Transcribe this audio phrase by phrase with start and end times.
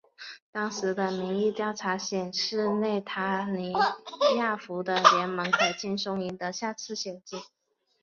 [0.51, 3.71] 当时的民意调查显示内塔尼
[4.35, 7.35] 亚胡的联盟可轻松赢得下次选举。